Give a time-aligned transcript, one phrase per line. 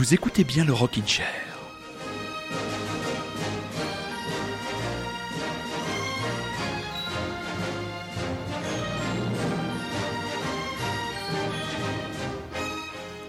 [0.00, 1.26] Vous écoutez bien le Rockin' Chair.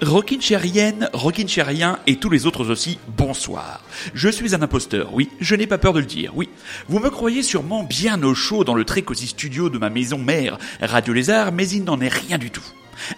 [0.01, 3.83] Rockin' Chérienne, Rockin' Chérien et tous les autres aussi, bonsoir.
[4.13, 6.47] Je suis un imposteur, oui, je n'ai pas peur de le dire, oui.
[6.87, 10.57] Vous me croyez sûrement bien au chaud dans le très studio de ma maison mère,
[10.79, 12.63] Radio Lézard, mais il n'en est rien du tout.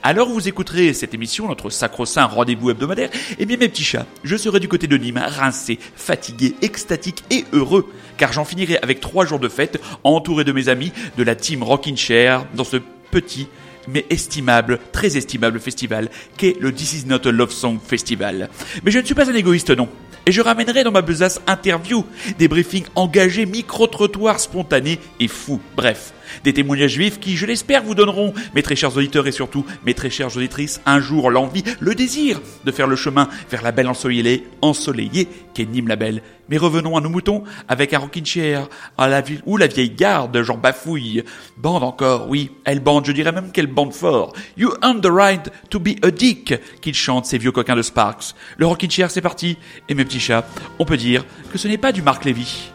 [0.02, 4.36] Alors vous écouterez cette émission, notre sacro-saint rendez-vous hebdomadaire, eh bien mes petits chats, je
[4.36, 9.26] serai du côté de Nîmes, rincé, fatigué, extatique et heureux, car j'en finirai avec trois
[9.26, 12.78] jours de fête, entouré de mes amis, de la team Rockin' Chair, dans ce
[13.12, 13.48] petit
[13.88, 18.50] mais estimable, très estimable festival qu'est le This Is Not a Love Song Festival.
[18.84, 19.90] Mais je ne suis pas un égoïste, non.
[20.26, 22.06] Et je ramènerai dans ma besace interview
[22.40, 25.60] des briefings engagés, micro-trottoirs spontanés et fous.
[25.76, 29.66] Bref, des témoignages juifs qui, je l'espère, vous donneront, mes très chers auditeurs et surtout
[29.86, 33.72] mes très chères auditrices, un jour l'envie, le désir de faire le chemin vers la
[33.72, 36.22] belle ensoleillée, ensoleillée qu'est Nîmes la Belle.
[36.50, 39.92] Mais revenons à nos moutons avec un rocking chair à la ville ou la vieille
[39.92, 41.24] garde, genre bafouille.
[41.58, 44.34] Bande encore, oui, elle bande, je dirais même qu'elle bande fort.
[44.58, 48.36] You earn the right to be a dick, qu'ils chantent ces vieux coquins de Sparks.
[48.58, 49.58] Le rocking chair, c'est parti.
[49.88, 50.46] Et mes petits chats,
[50.80, 52.72] on peut dire que ce n'est pas du Marc Lévy.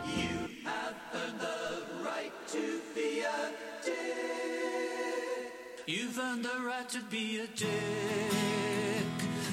[6.88, 7.68] To be a dick.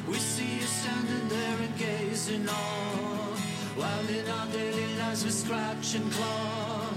[0.07, 3.37] We see you standing there and gazing on.
[3.75, 6.87] While in our daily lives we scratch and claw.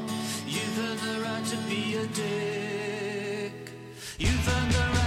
[0.47, 3.72] You've earned the right to be a dick.
[4.19, 4.98] You've earned the right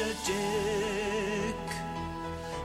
[0.00, 1.56] a dick.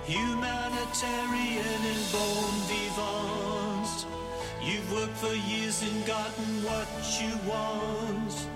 [0.04, 4.06] Humanitarian and bon vivant.
[4.62, 6.88] You've worked for years and gotten what
[7.22, 8.48] you want.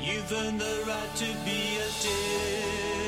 [0.00, 3.07] You've earned the right to be a dick.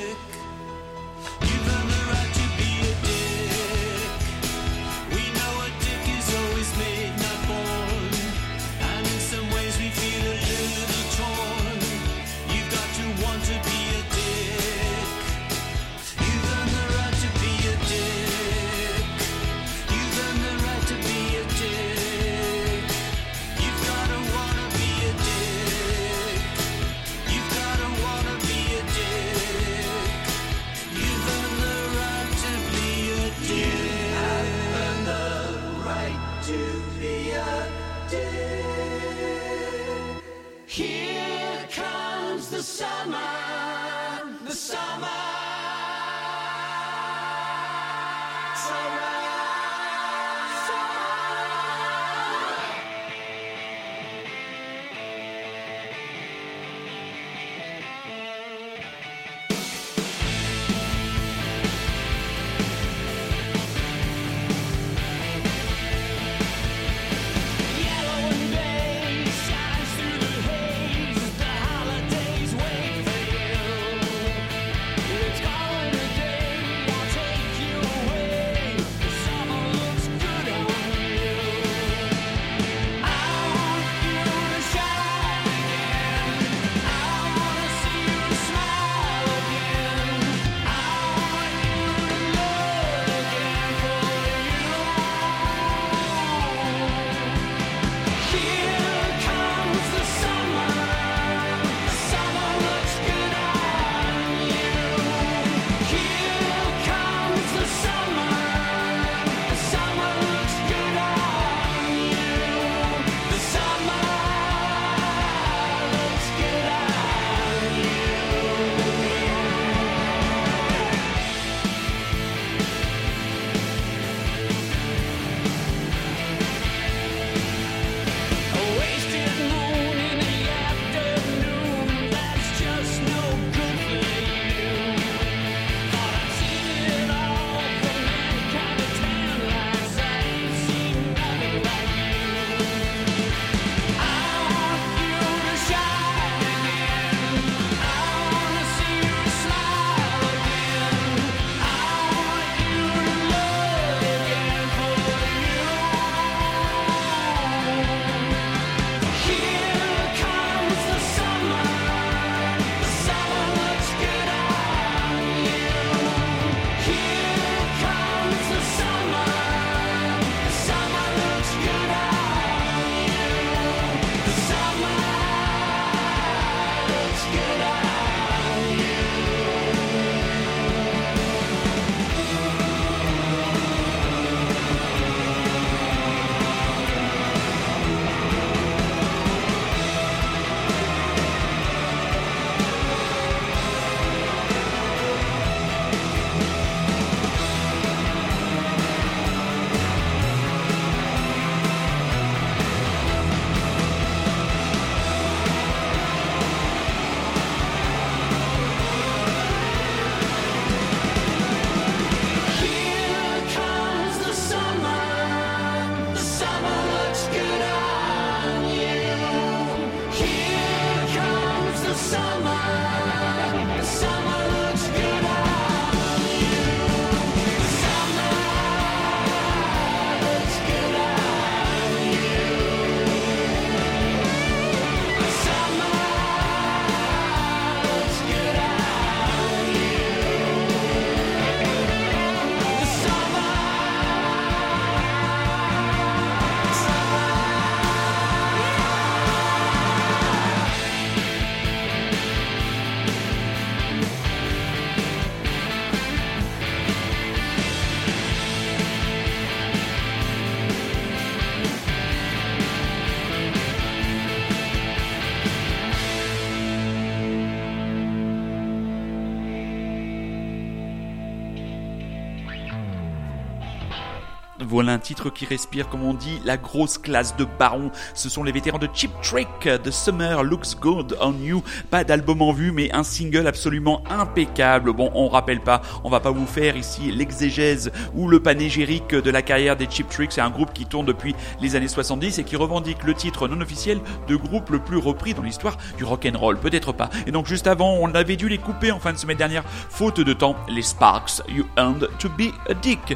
[274.80, 277.90] Voilà un titre qui respire, comme on dit, la grosse classe de baron.
[278.14, 281.62] Ce sont les vétérans de Cheap Trick, The Summer Looks Good on You.
[281.90, 284.94] Pas d'album en vue, mais un single absolument impeccable.
[284.94, 289.30] Bon, on rappelle pas, on va pas vous faire ici l'exégèse ou le panégyrique de
[289.30, 290.32] la carrière des Cheap Trick.
[290.32, 293.60] C'est un groupe qui tourne depuis les années 70 et qui revendique le titre non
[293.60, 296.58] officiel de groupe le plus repris dans l'histoire du rock and roll.
[296.58, 297.10] Peut-être pas.
[297.26, 300.20] Et donc juste avant, on avait dû les couper en fin de semaine dernière, faute
[300.20, 300.56] de temps.
[300.70, 303.14] Les Sparks, You Earned to Be a Dick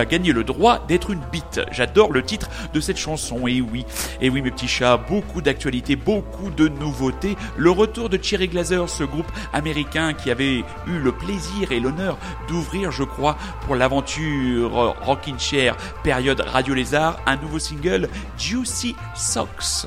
[0.00, 1.60] as gagné le droit d'être une bite.
[1.70, 3.84] J'adore le titre de cette chanson, et oui,
[4.20, 7.36] et oui mes petits chats, beaucoup d'actualités, beaucoup de nouveautés.
[7.56, 12.18] Le retour de Cherry Glazer, ce groupe américain qui avait eu le plaisir et l'honneur
[12.48, 18.08] d'ouvrir, je crois, pour l'aventure Rockin' Chair, période Radio Lézard, un nouveau single,
[18.38, 19.86] Juicy Socks.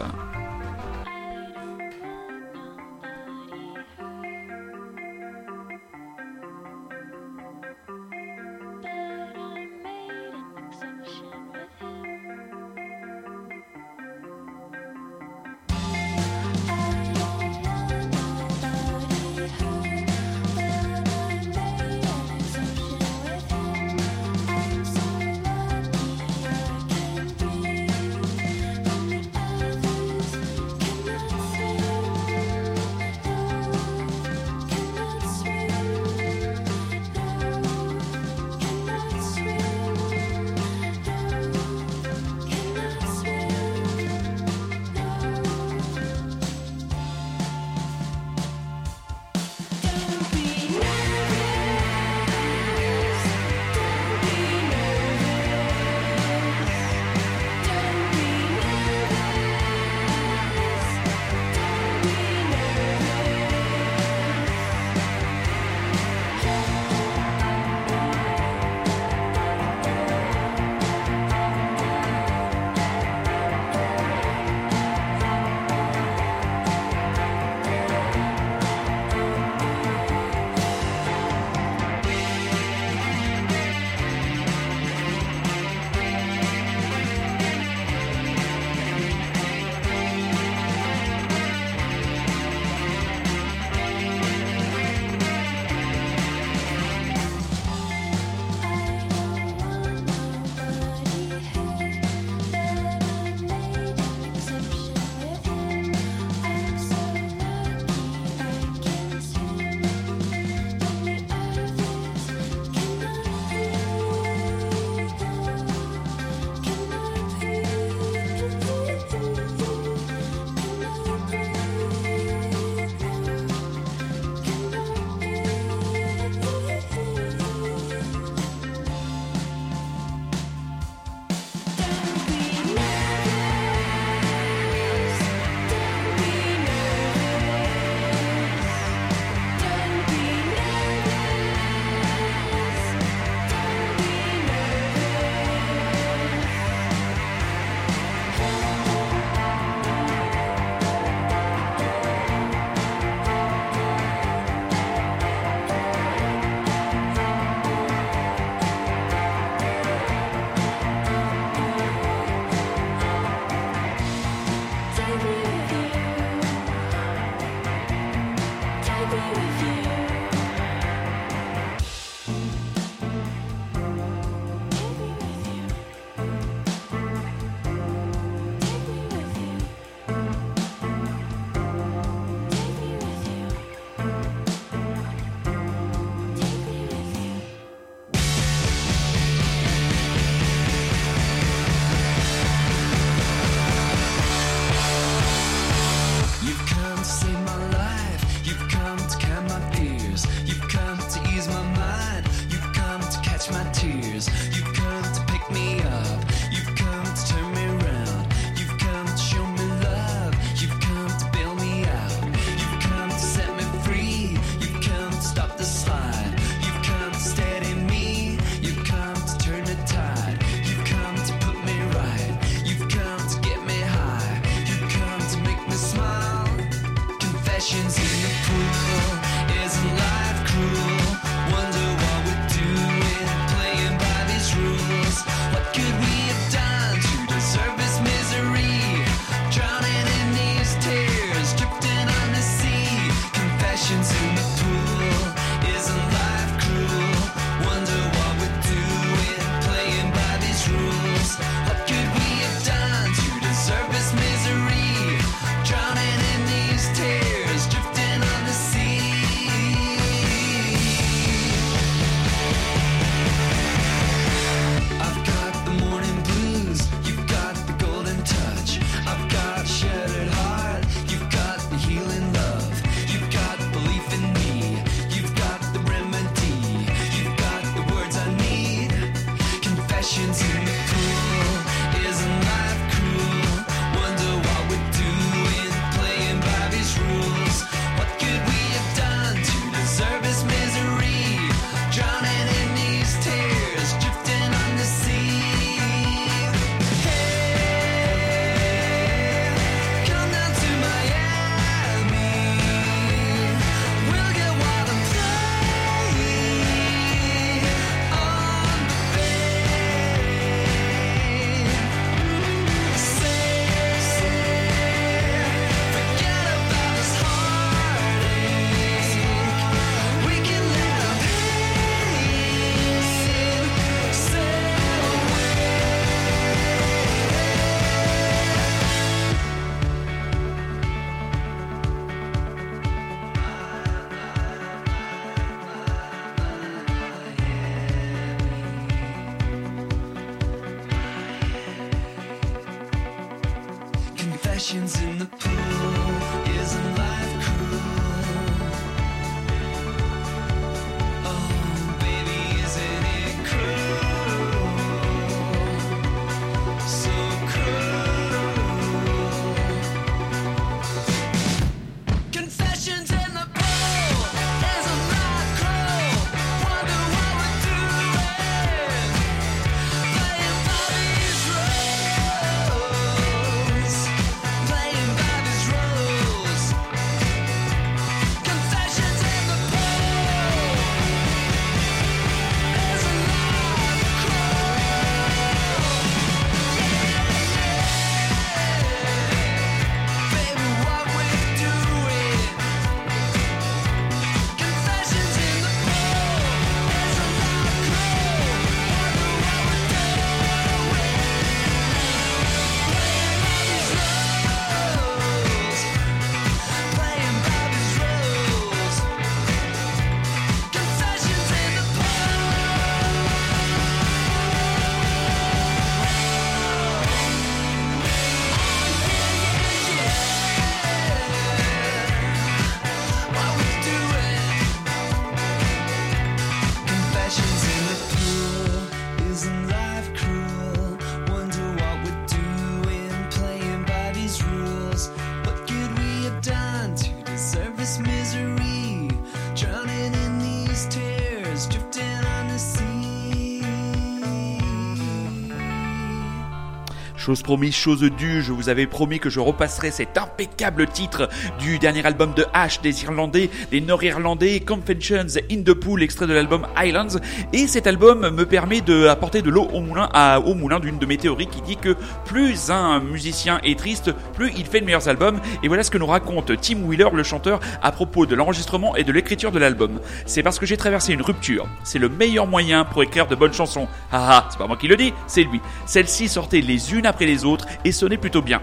[447.28, 451.28] Chose promise, chose due, je vous avais promis que je repasserais cet impeccable titre
[451.60, 456.32] du dernier album de Ash des Irlandais, des Nord-Irlandais, Conventions in the Pool, extrait de
[456.32, 457.20] l'album Islands.
[457.52, 461.06] Et cet album me permet d'apporter de l'eau au moulin, à, au moulin d'une de
[461.06, 465.10] mes théories qui dit que plus un musicien est triste, plus il fait de meilleurs
[465.10, 465.42] albums.
[465.64, 469.04] Et voilà ce que nous raconte Tim Wheeler, le chanteur, à propos de l'enregistrement et
[469.04, 470.00] de l'écriture de l'album.
[470.26, 471.68] C'est parce que j'ai traversé une rupture.
[471.84, 473.90] C'est le meilleur moyen pour écrire de bonnes chansons.
[474.14, 475.60] Ah ah, c'est pas moi qui le dis, c'est lui.
[475.86, 478.62] Celles-ci sortaient les unes après les autres et sonnaient plutôt bien.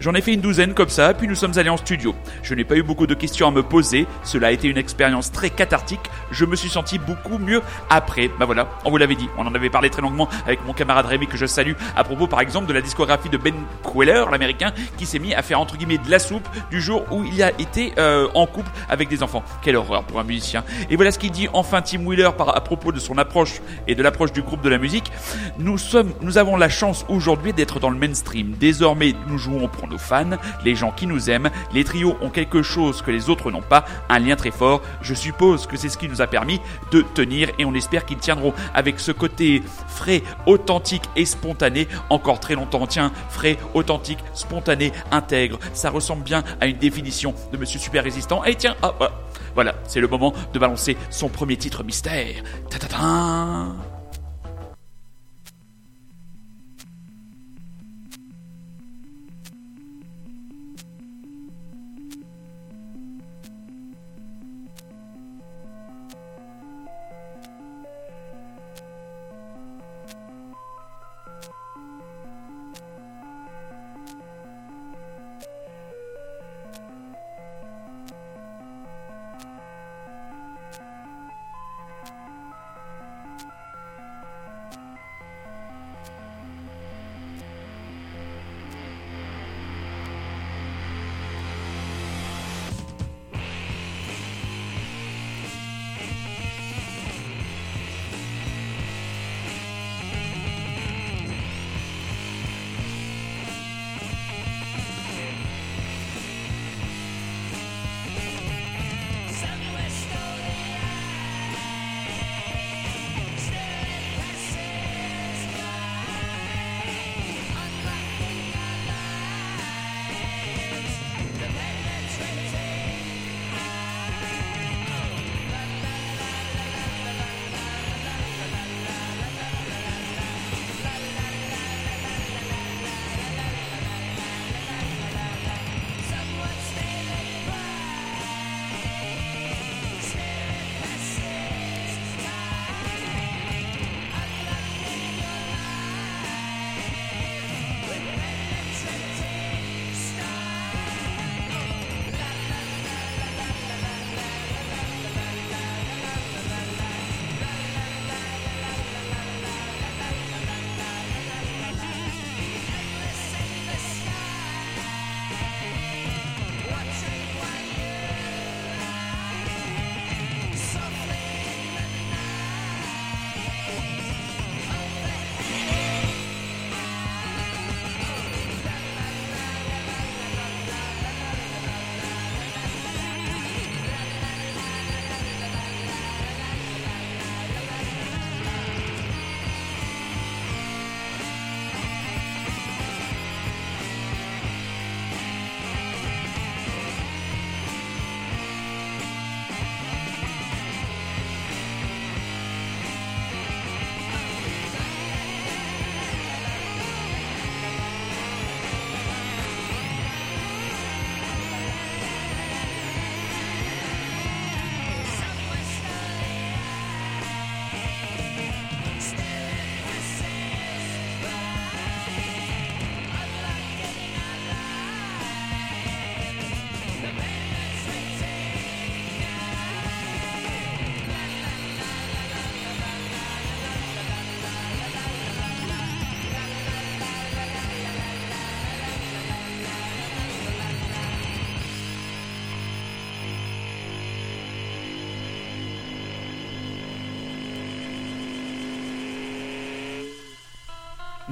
[0.00, 2.14] J'en ai fait une douzaine comme ça, puis nous sommes allés en studio.
[2.42, 5.32] Je n'ai pas eu beaucoup de questions à me poser, cela a été une expérience
[5.32, 8.30] très cathartique, je me suis senti beaucoup mieux après.
[8.38, 11.06] Bah voilà, on vous l'avait dit, on en avait parlé très longuement avec mon camarade
[11.06, 14.72] Rémi que je salue à propos par exemple de la discographie de Ben Queller, l'américain,
[14.96, 17.50] qui s'est mis à faire entre guillemets de la soupe du jour où il a
[17.58, 19.42] été euh, en couple avec des enfants.
[19.62, 20.64] Quelle horreur pour un musicien.
[20.90, 23.94] Et voilà ce qu'il dit enfin Tim Wheeler par, à propos de son approche et
[23.94, 25.10] de l'approche du groupe de la musique.
[25.58, 28.52] Nous sommes, nous avons la chance aujourd'hui d'être dans le mainstream.
[28.58, 31.50] Désormais, nous jouons pour nos fans, les gens qui nous aiment.
[31.72, 34.82] Les trios ont quelque chose que les autres n'ont pas, un lien très fort.
[35.02, 38.18] Je suppose que c'est ce qui nous a permis de tenir et on espère qu'ils
[38.18, 42.86] tiendront avec ce côté frais, authentique et spontané encore très longtemps.
[42.86, 45.58] Tiens, frais, authentique, spontané, intègre.
[45.72, 48.44] Ça ressemble bien à une définition de Monsieur Super Résistant.
[48.44, 49.12] Et tiens, hop, hop.
[49.54, 52.42] Voilà, c'est le moment de balancer son premier titre mystère.
[52.68, 53.95] Ta -ta -ta.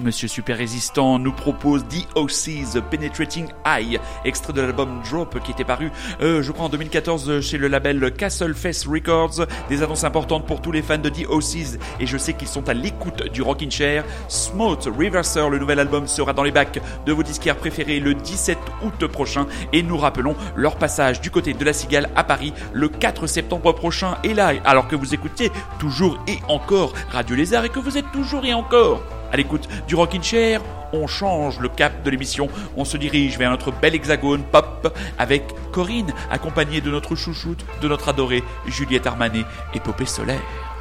[0.05, 5.65] Monsieur Super Résistant nous propose The OC's Penetrating Eye, extrait de l'album Drop qui était
[5.65, 5.91] paru,
[6.21, 9.47] euh, je crois en 2014 chez le label Castle Fest Records.
[9.71, 12.69] Des annonces importantes pour tous les fans de The OC's et je sais qu'ils sont
[12.69, 14.05] à l'écoute du Rockin' Chair.
[14.29, 18.59] Smooth Reverser, le nouvel album sera dans les bacs de vos disquaires préférés le 17
[18.83, 22.91] août prochain et nous rappelons leur passage du côté de la Cigale à Paris le
[22.91, 24.19] 4 septembre prochain.
[24.23, 28.13] Et là, alors que vous écoutiez toujours et encore Radio Lézard et que vous êtes
[28.13, 29.03] toujours et encore
[29.35, 30.61] à l'écoute du Rockin' Chair,
[30.93, 35.43] on change le cap de l'émission, on se dirige vers notre bel hexagone pop avec
[35.73, 39.45] Corinne, accompagnée de notre chouchoute, de notre adorée Juliette Armanet,
[39.75, 40.74] épopée solaire.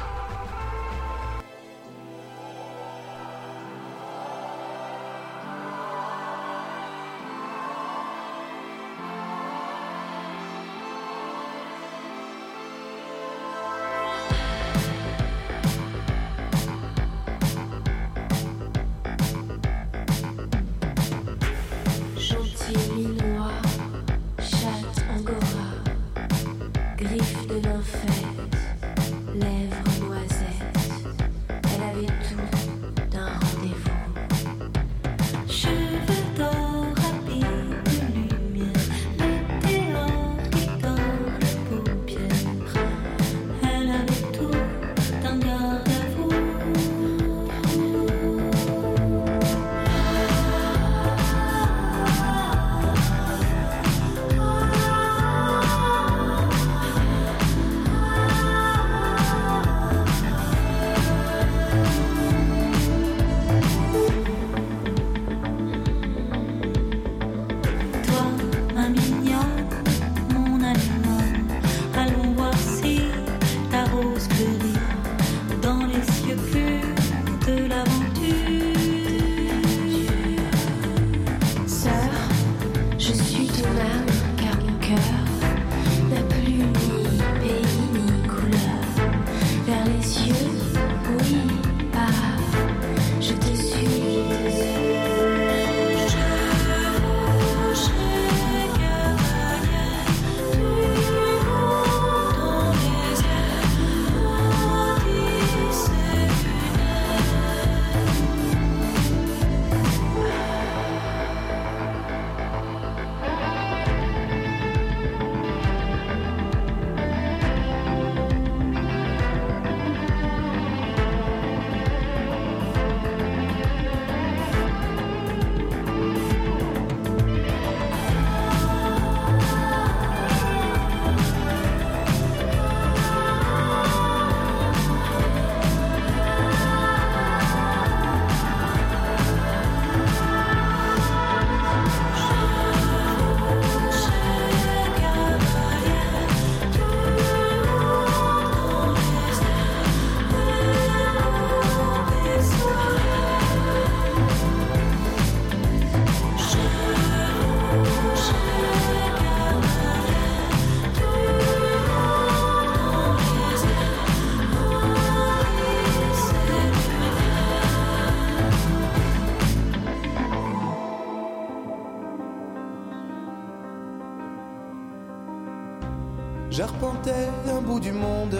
[178.24, 178.38] Monde,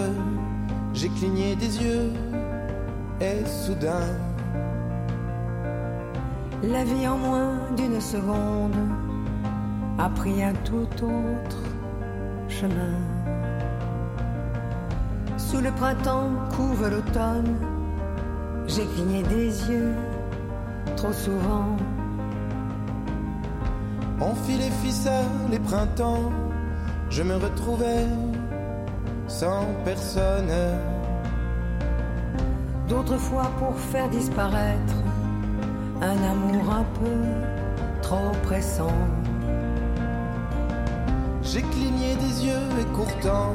[0.92, 2.12] j'ai cligné des yeux,
[3.20, 4.08] et soudain,
[6.62, 8.76] La vie en moins d'une seconde
[9.98, 11.62] a pris un tout autre
[12.48, 12.96] chemin.
[15.36, 17.56] Sous le printemps couve l'automne,
[18.66, 19.94] j'ai cligné des yeux
[20.96, 21.76] trop souvent.
[24.20, 26.30] on fit les ficelles, les printemps,
[27.10, 28.06] je me retrouvais
[29.28, 30.52] sans personne.
[32.88, 34.94] D'autres fois pour faire disparaître
[36.00, 38.98] un amour un peu trop pressant.
[41.42, 43.54] J'ai cligné des yeux écourtant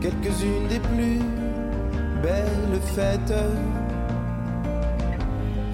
[0.00, 1.20] quelques-unes des plus
[2.22, 3.34] belles fêtes.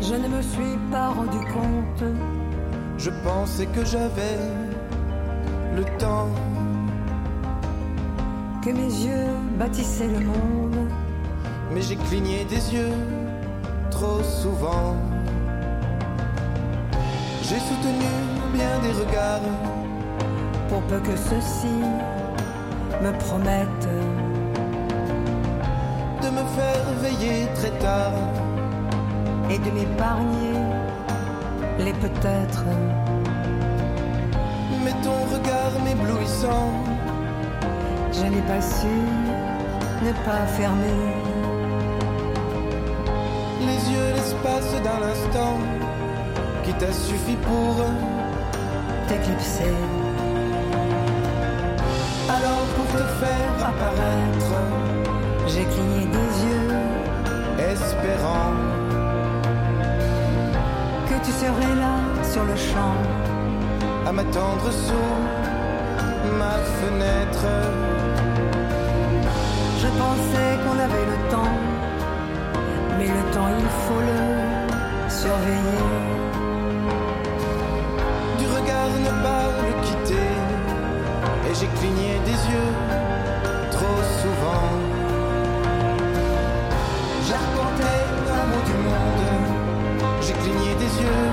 [0.00, 2.04] Je ne me suis pas rendu compte
[2.98, 4.38] Je pensais que j'avais
[5.76, 6.28] le temps.
[8.62, 10.88] Que mes yeux bâtissaient le monde.
[11.72, 12.92] mais j'ai cligné des yeux
[13.90, 14.96] trop souvent.
[17.42, 18.10] J'ai soutenu
[18.52, 19.40] bien des regards,
[20.68, 21.74] pour peu que ceux-ci
[23.02, 23.88] me promettent
[26.22, 28.12] de me faire veiller très tard,
[29.48, 30.58] et de m'épargner
[31.78, 32.64] les peut-être.
[34.84, 36.68] Mais ton regard m'éblouissant,
[38.12, 38.94] Je n'ai pas su
[40.02, 41.00] ne pas fermer
[43.60, 45.58] les yeux, l'espace d'un instant,
[46.64, 47.76] qui t'a suffi pour.
[49.08, 49.74] t'éclipser.
[52.36, 54.54] Alors pour te faire apparaître,
[55.48, 56.70] J'ai cligné des yeux
[57.72, 58.54] espérant
[61.08, 61.96] que tu serais là
[62.32, 62.96] sur le champ.
[64.06, 65.16] à m'attendre sous
[66.38, 67.89] ma fenêtre.
[69.92, 71.54] Je pensais qu'on avait le temps,
[72.98, 74.20] mais le temps il faut le
[75.10, 75.86] surveiller.
[78.38, 80.32] Du regard ne pas le quitter,
[81.48, 82.72] et j'ai cligné des yeux
[83.72, 84.68] trop souvent.
[87.26, 88.02] J'arpentais
[88.38, 89.24] un mot du monde,
[90.20, 91.26] j'ai cligné des yeux,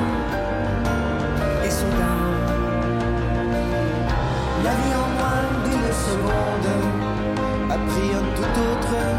[8.08, 9.17] pris un tout autre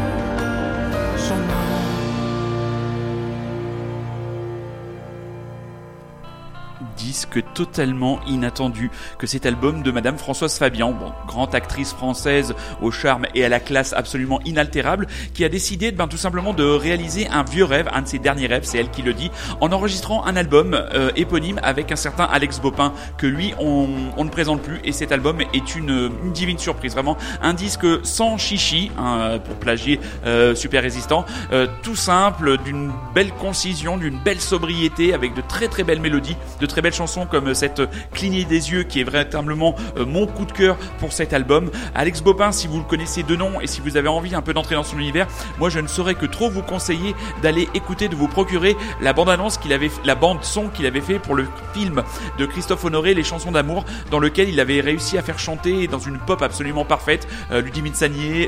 [6.99, 12.91] disque totalement inattendu que cet album de Madame Françoise Fabian, bon, grande actrice française au
[12.91, 17.27] charme et à la classe absolument inaltérable, qui a décidé ben, tout simplement de réaliser
[17.29, 19.31] un vieux rêve, un de ses derniers rêves, c'est elle qui le dit,
[19.61, 23.87] en enregistrant un album euh, éponyme avec un certain Alex Bopin que lui on,
[24.23, 28.37] ne présente plus et cet album est une, une divine surprise, vraiment un disque sans
[28.37, 34.39] chichi, hein, pour plagier euh, Super Résistant, euh, tout simple, d'une belle concision, d'une belle
[34.39, 37.81] sobriété, avec de très très belles mélodies, de très belles chansons comme cette
[38.13, 41.69] Cligner des yeux qui est véritablement euh, mon coup de cœur pour cet album.
[41.95, 44.53] Alex Bopin, si vous le connaissez de nom et si vous avez envie un peu
[44.53, 45.27] d'entrer dans son univers,
[45.59, 49.57] moi je ne saurais que trop vous conseiller d'aller écouter, de vous procurer la bande-annonce
[49.57, 52.03] qu'il avait, la bande son qu'il avait fait pour le film
[52.37, 55.99] de Christophe Honoré, Les chansons d'amour, dans lequel il avait réussi à faire chanter dans
[55.99, 57.93] une pop absolument parfaite euh, Ludivine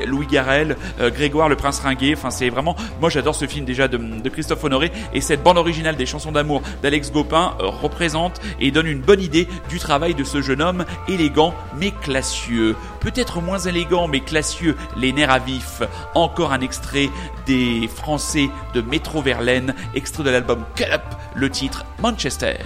[0.06, 2.14] Louis Garrel, euh, Grégoire le Prince Ringuet.
[2.16, 5.58] Enfin, c'est vraiment, moi j'adore ce film déjà de, de Christophe Honoré et cette bande
[5.58, 10.14] originale des chansons d'amour d'Alex Gopin euh, représente et donne une bonne idée du travail
[10.14, 12.76] de ce jeune homme élégant mais classieux.
[13.00, 15.82] Peut-être moins élégant mais classieux, les nerfs à vif.
[16.14, 17.10] Encore un extrait
[17.46, 21.02] des Français de Métro Verlaine, extrait de l'album Cut Up,
[21.34, 22.56] le titre Manchester.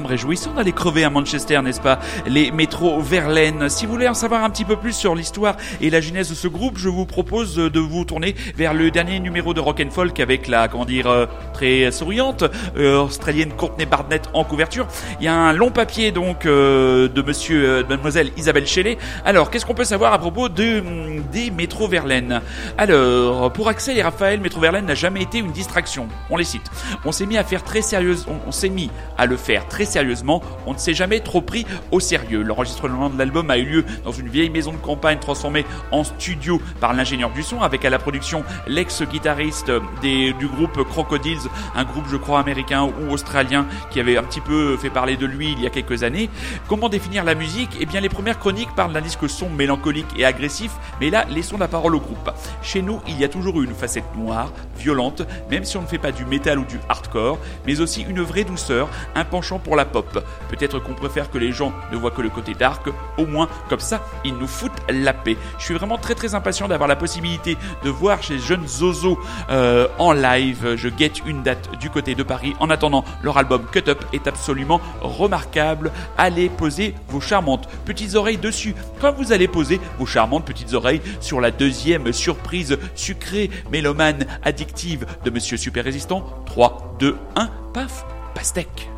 [0.00, 3.68] Réjouissant d'aller crever à Manchester, n'est-ce pas Les métros Verlaine.
[3.68, 6.34] Si vous voulez en savoir un petit peu plus sur l'histoire et la genèse de
[6.34, 9.90] ce groupe, je vous propose de vous tourner vers le dernier numéro de Rock and
[9.90, 12.44] Folk avec la, comment dire, euh, très souriante
[12.76, 14.86] euh, australienne Courtney Barnett en couverture.
[15.20, 18.96] Il y a un long papier donc euh, de monsieur, de mademoiselle Isabelle Shelley.
[19.24, 22.40] Alors, qu'est-ce qu'on peut savoir à propos de, hum, des métros Verlaine?
[22.78, 26.08] Alors, pour Axel et Raphaël, Métro Verlaine n'a jamais été une distraction.
[26.30, 26.70] On les cite.
[27.04, 29.81] On s'est mis à faire très sérieuse, on, on s'est mis à le faire très
[29.84, 30.42] sérieusement.
[30.66, 32.42] On ne s'est jamais trop pris au sérieux.
[32.42, 36.60] L'enregistrement de l'album a eu lieu dans une vieille maison de campagne transformée en studio
[36.80, 39.70] par l'ingénieur du son, avec à la production l'ex-guitariste
[40.02, 41.38] du groupe Crocodiles,
[41.74, 45.26] un groupe je crois américain ou australien qui avait un petit peu fait parler de
[45.26, 46.28] lui il y a quelques années.
[46.68, 47.70] Comment définir la musique?
[47.80, 51.58] Eh bien les premières chroniques parlent d'un disque son mélancolique et agressif, mais là laissons
[51.58, 52.30] la parole au groupe.
[52.62, 55.86] Chez nous, il y a toujours eu une facette noire, violente, même si on ne
[55.86, 59.71] fait pas du métal ou du hardcore, mais aussi une vraie douceur, un penchant pour
[59.76, 60.24] la pop.
[60.48, 63.80] Peut-être qu'on préfère que les gens ne voient que le côté dark, au moins comme
[63.80, 65.36] ça, ils nous foutent la paix.
[65.58, 69.18] Je suis vraiment très très impatient d'avoir la possibilité de voir ces jeunes Zozo
[69.50, 70.74] euh, en live.
[70.76, 72.54] Je guette une date du côté de Paris.
[72.60, 75.92] En attendant, leur album Cut Up est absolument remarquable.
[76.18, 78.74] Allez poser vos charmantes petites oreilles dessus.
[79.00, 85.06] Quand vous allez poser vos charmantes petites oreilles sur la deuxième surprise sucrée, mélomane, addictive
[85.24, 88.04] de Monsieur Super Résistant, 3, 2, 1, paf,
[88.34, 88.90] pastèque.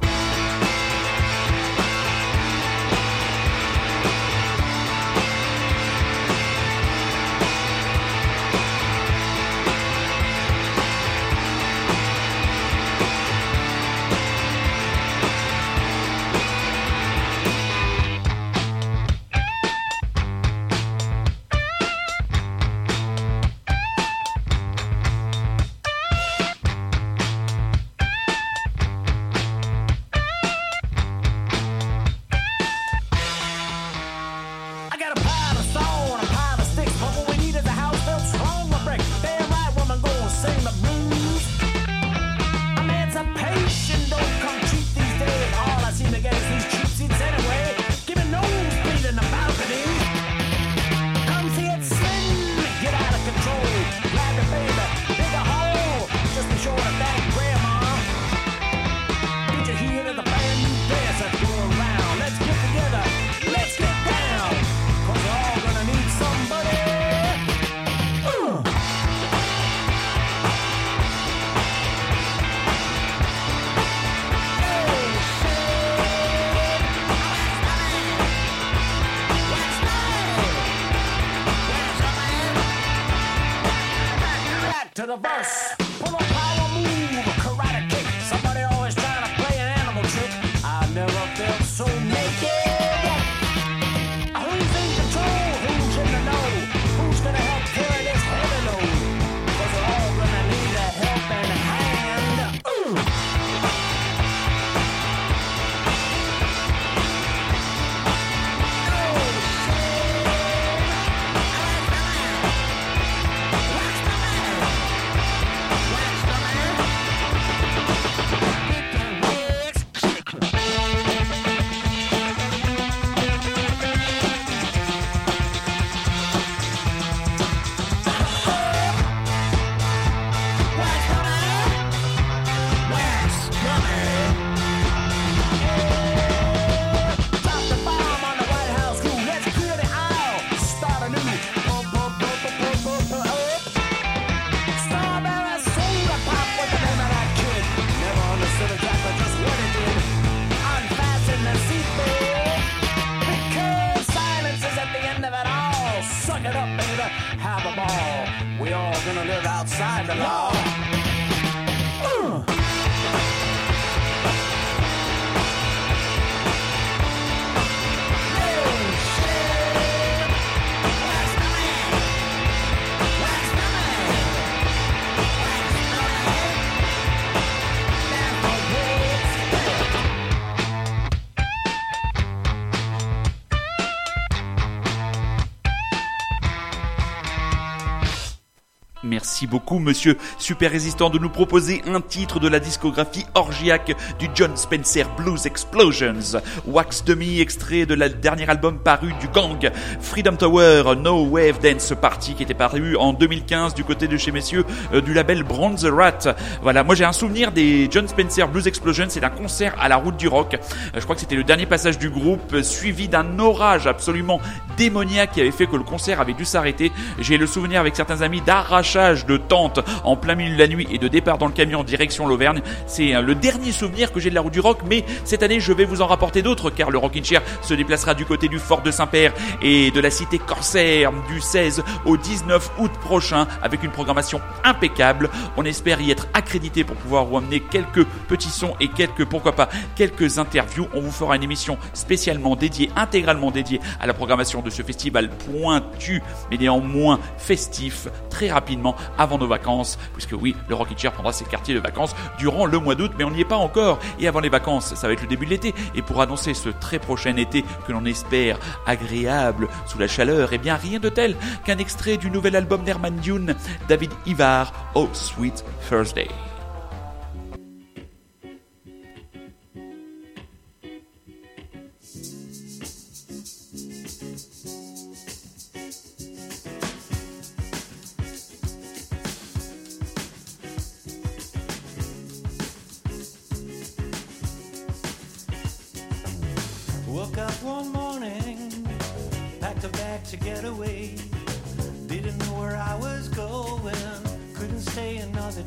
[189.04, 194.30] Merci beaucoup, monsieur Super Résistant, de nous proposer un titre de la discographie orgiaque du
[194.34, 196.40] John Spencer Blues Explosions.
[196.66, 201.92] Wax Demi, extrait de la dernier album paru du gang Freedom Tower, No Wave Dance
[202.00, 205.84] Party, qui était paru en 2015 du côté de chez messieurs euh, du label Bronze
[205.84, 206.34] Rat.
[206.62, 209.96] Voilà, moi j'ai un souvenir des John Spencer Blues Explosions, c'est un concert à la
[209.96, 210.54] route du rock.
[210.54, 210.58] Euh,
[210.94, 214.40] Je crois que c'était le dernier passage du groupe, euh, suivi d'un orage absolument
[214.78, 216.90] démoniaque qui avait fait que le concert avait dû s'arrêter.
[217.18, 220.88] J'ai le souvenir avec certains amis d'arrachage de tentes en plein milieu de la nuit
[220.90, 222.62] et de départ dans le camion en direction l'Auvergne.
[222.86, 225.60] C'est euh, le dernier souvenir que j'ai de la route du rock, mais cette année
[225.60, 228.58] je vais vous en rapporter d'autres car le Rockin' Chair se déplacera du côté du
[228.58, 233.82] fort de Saint-Père et de la cité corsaire du 16 au 19 août prochain avec
[233.82, 235.28] une programmation impeccable.
[235.58, 239.52] On espère y être accrédité pour pouvoir vous amener quelques petits sons et quelques, pourquoi
[239.52, 240.88] pas, quelques interviews.
[240.94, 245.30] On vous fera une émission spécialement dédiée, intégralement dédiée à la programmation de ce festival
[245.30, 248.83] pointu, mais néanmoins festif, très rapidement
[249.18, 252.78] avant nos vacances, puisque oui, le Rockin' Chair prendra ses quartiers de vacances durant le
[252.78, 253.98] mois d'août, mais on n'y est pas encore.
[254.18, 255.74] Et avant les vacances, ça va être le début de l'été.
[255.94, 260.58] Et pour annoncer ce très prochain été que l'on espère agréable sous la chaleur, eh
[260.58, 263.54] bien rien de tel qu'un extrait du nouvel album d'Herman Dune,
[263.88, 266.28] David Ivar, Oh Sweet Thursday.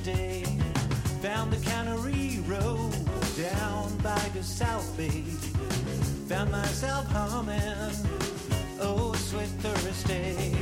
[0.01, 0.43] Stay another day.
[1.21, 2.93] Found the Cannery Road
[3.37, 5.23] down by the South Bay.
[6.27, 7.61] Found myself humming,
[8.79, 10.53] oh sweet Thursday,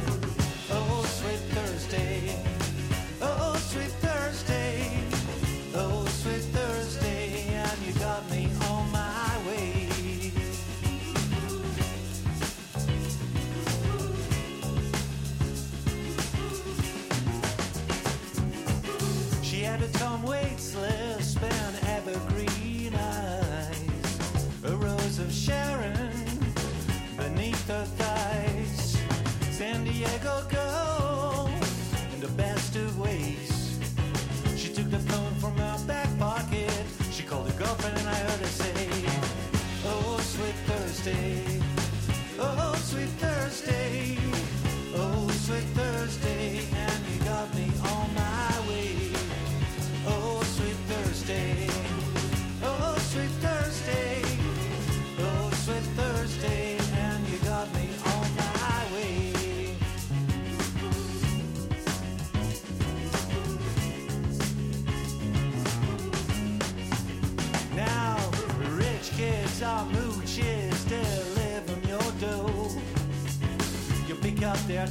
[74.55, 74.87] up their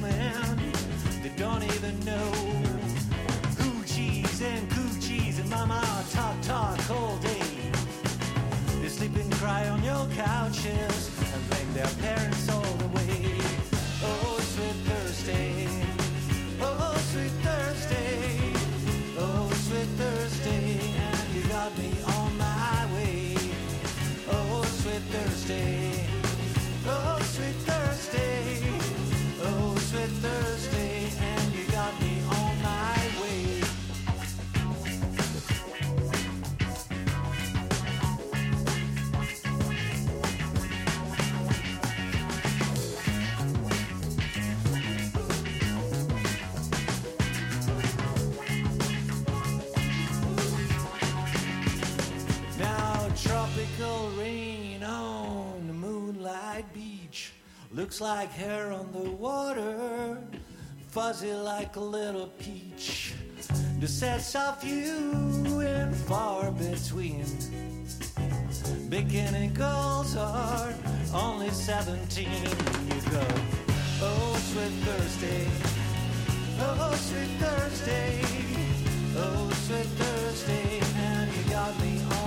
[0.00, 0.58] man,
[1.22, 2.30] they don't even know.
[3.62, 7.48] Hoochies and coochies and mama talk talk all day.
[8.80, 13.40] They sleep and cry on your couches and blame their parents all the way.
[14.02, 15.68] Oh, sweet Thursday.
[16.60, 18.38] Oh, sweet Thursday.
[19.18, 20.80] Oh, sweet Thursday.
[21.08, 23.34] And you got me on my way.
[24.30, 26.05] Oh, sweet Thursday.
[57.86, 60.18] Looks like hair on the water,
[60.88, 63.14] fuzzy like a little peach.
[63.78, 67.24] The sets of you and far between.
[68.88, 70.74] Beginning girls are
[71.14, 72.26] only 17.
[72.26, 73.24] You go,
[74.02, 75.46] oh sweet Thursday,
[76.58, 78.20] oh sweet Thursday,
[79.16, 82.25] oh sweet Thursday, and you got me on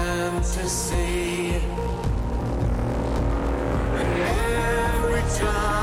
[0.00, 1.60] fantasy.
[3.98, 5.79] And every time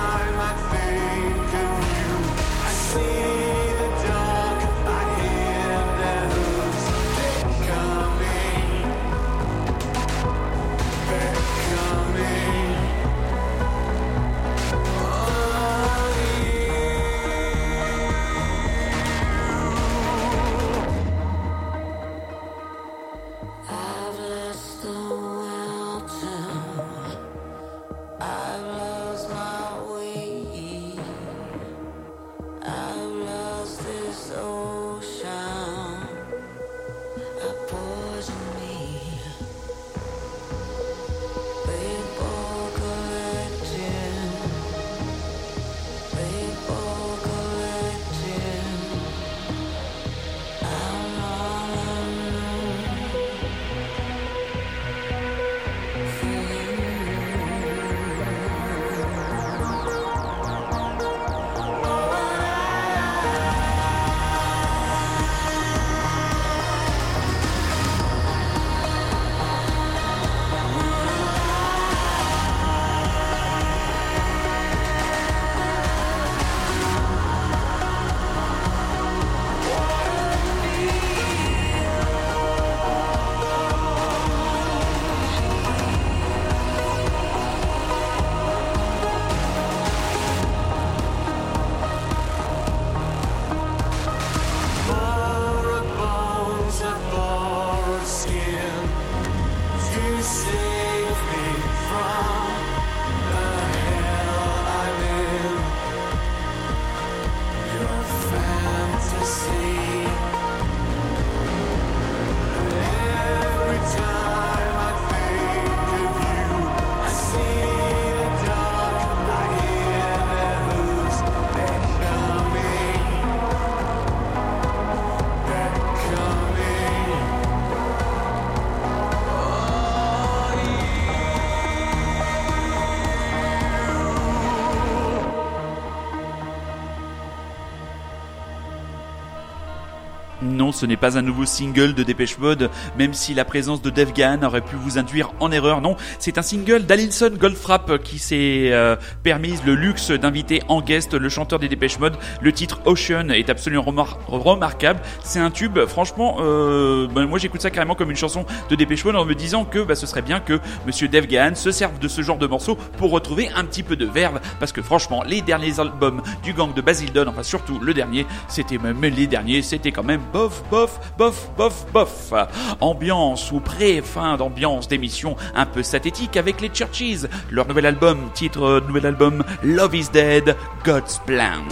[140.78, 144.14] ce n'est pas un nouveau single de Dépêche Mode, même si la présence de Dave
[144.14, 145.82] Gahan aurait pu vous induire en erreur.
[145.82, 151.16] Non, c'est un single d'Alinson Goldfrapp qui s'est euh, permise le luxe d'inviter en guest
[151.16, 152.16] le chanteur des Dépêche Mode.
[152.42, 155.02] Le titre Ocean est absolument remar- remarquable.
[155.24, 159.04] C'est un tube, franchement, euh, ben, moi j'écoute ça carrément comme une chanson de Dépêche
[159.04, 161.98] Mode en me disant que bah, ce serait bien que Monsieur Dave Gahan se serve
[161.98, 165.24] de ce genre de morceau pour retrouver un petit peu de verve, parce que franchement,
[165.26, 169.62] les derniers albums du gang de Basildon, enfin surtout le dernier, c'était même les derniers,
[169.62, 172.34] c'était quand même bof, bof, bof, bof, bof.
[172.80, 177.28] Ambiance ou pré-fin d'ambiance d'émission un peu synthétique avec les Churches.
[177.52, 181.64] Leur nouvel album, titre nouvel album Love is Dead, God's Plan.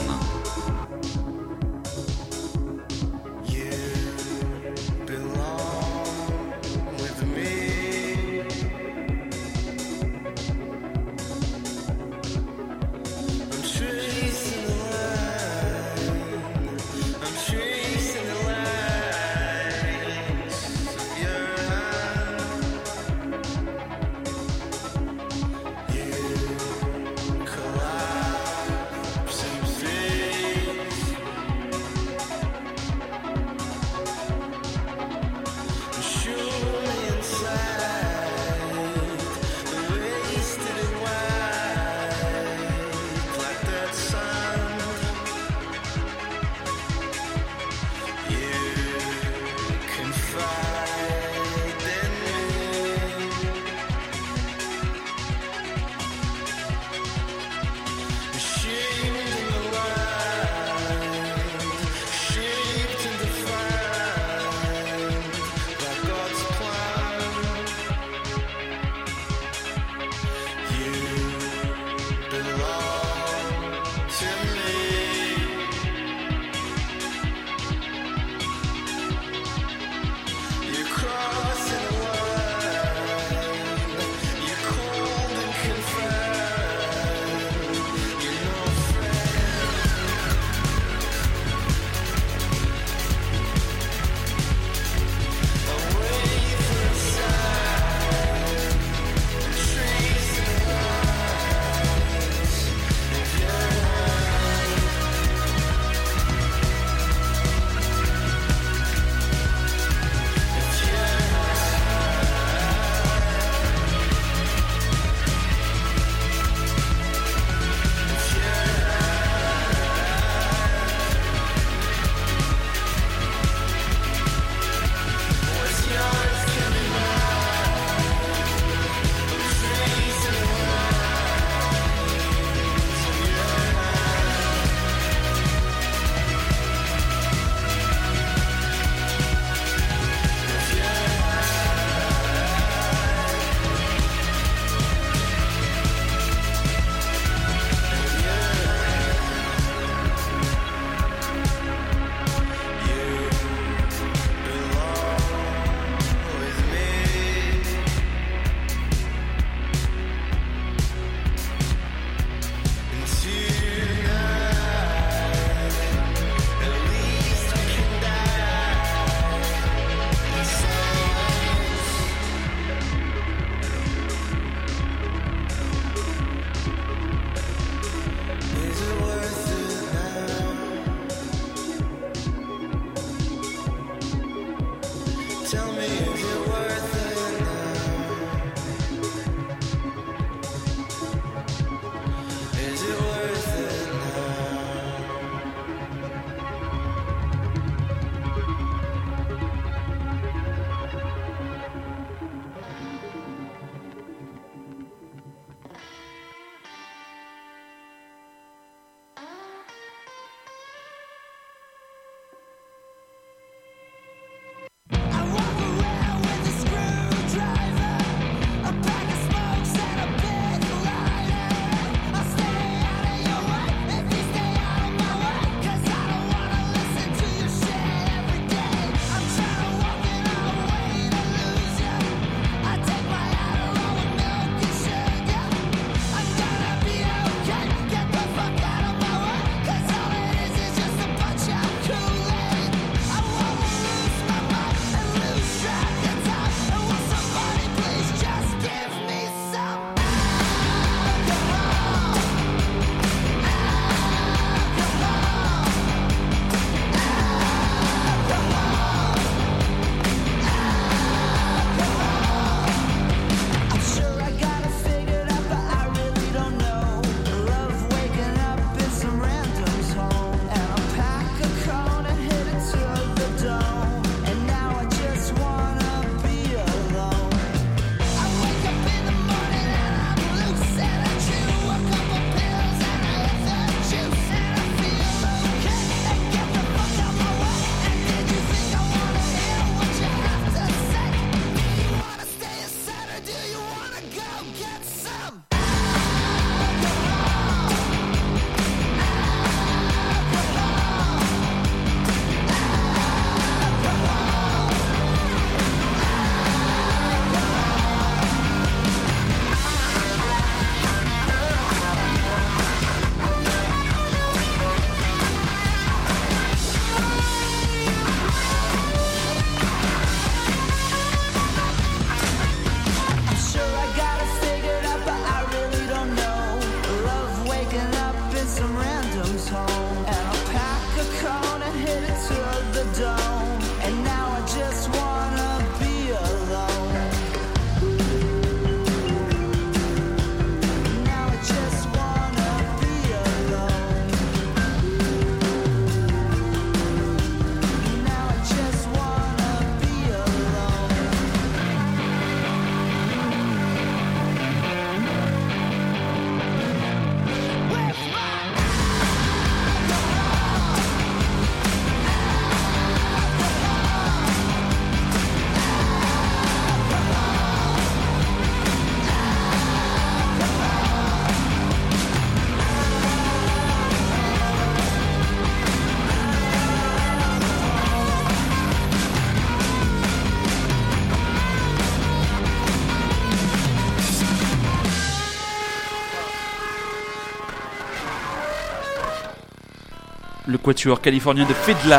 [390.56, 391.97] Le quatuor californien de Fiddler.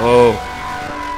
[0.00, 0.32] Oh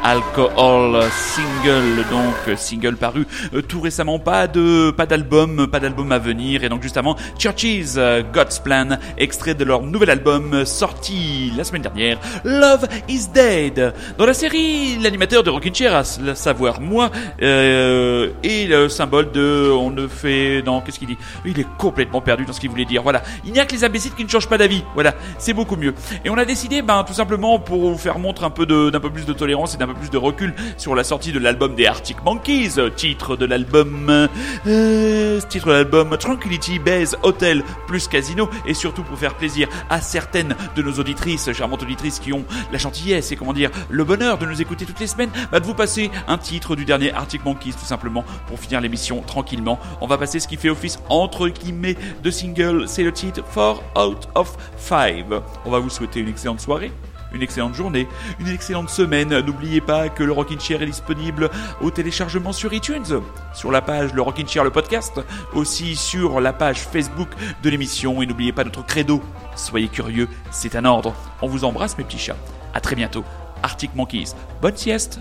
[0.04, 4.18] Alcohol single donc single paru euh, tout récemment.
[4.18, 6.62] Pas de pas d'album pas d'album à venir.
[6.62, 11.64] Et donc justement Churches euh, God's Plan extrait de leur nouvel album euh, sorti la
[11.64, 13.94] semaine dernière Love is Dead.
[14.18, 19.70] Dans la série l'animateur de Rockin' Chair à savoir moi euh, est le symbole de
[19.72, 21.18] on ne fait non qu'est-ce qu'il dit?
[21.46, 23.02] Il est complètement perdu dans ce qu'il voulait dire.
[23.02, 23.22] Voilà.
[23.46, 24.84] Il n'y a que les imbéciles qui ne changent pas d'avis.
[24.92, 25.14] Voilà.
[25.38, 25.94] C'est beaucoup mieux.
[26.26, 29.00] Et on a décidé ben tout simplement pour vous faire montre un peu de d'un
[29.00, 31.74] peu plus de tolérance et d'un peu plus de recul sur la sortie de l'album
[31.74, 34.28] des Arctic Monkeys, titre de l'album,
[34.66, 40.00] euh, titre de l'album Tranquility Base Hotel plus Casino, et surtout pour faire plaisir à
[40.00, 44.38] certaines de nos auditrices, charmantes auditrices qui ont la gentillesse et comment dire le bonheur
[44.38, 47.44] de nous écouter toutes les semaines, bah, de vous passer un titre du dernier Arctic
[47.44, 49.78] Monkeys tout simplement pour finir l'émission tranquillement.
[50.00, 53.82] On va passer ce qui fait office entre guillemets de single, c'est le titre 4
[53.96, 55.26] Out of 5.
[55.64, 56.92] On va vous souhaiter une excellente soirée
[57.34, 58.08] une excellente journée,
[58.40, 59.38] une excellente semaine.
[59.40, 63.20] N'oubliez pas que le Rockin' Chair est disponible au téléchargement sur iTunes,
[63.52, 65.20] sur la page Le Rockin' Chair le podcast,
[65.52, 67.28] aussi sur la page Facebook
[67.62, 68.22] de l'émission.
[68.22, 69.20] Et n'oubliez pas notre credo.
[69.56, 71.14] Soyez curieux, c'est un ordre.
[71.42, 72.36] On vous embrasse mes petits chats.
[72.72, 73.24] À très bientôt.
[73.62, 74.34] Arctic Monkeys.
[74.60, 75.20] Bonne sieste.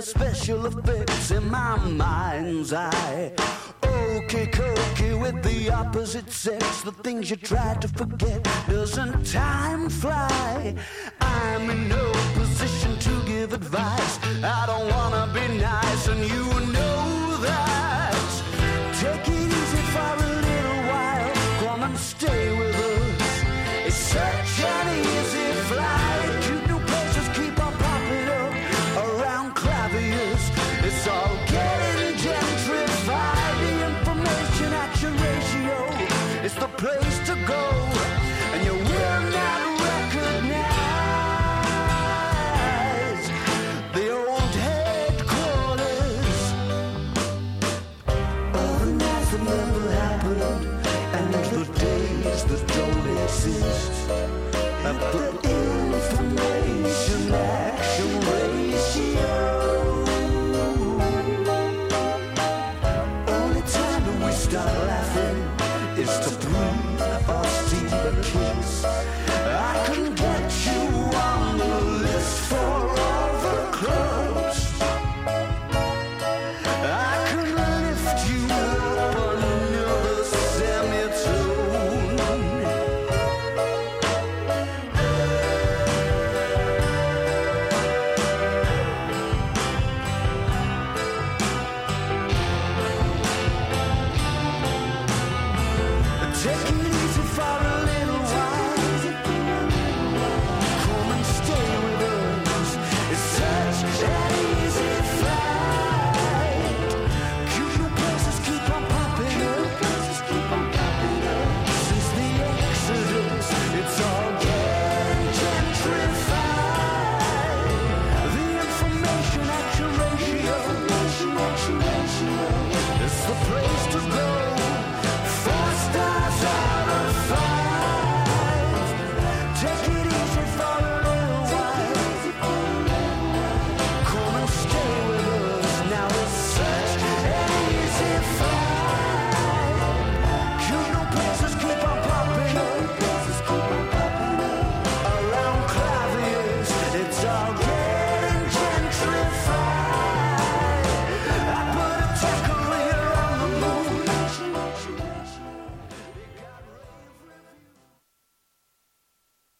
[0.00, 3.32] the special effects in my mind's eye.
[3.84, 8.42] Okay, cookie with the opposite sex, the things you try to forget.
[8.66, 10.74] Doesn't time fly?
[11.20, 14.18] I'm in no position to give advice.
[14.42, 17.89] I don't wanna be nice, and you know that.